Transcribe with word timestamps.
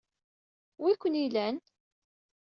Wi-ken 0.81 1.15
ilan? 1.23 1.57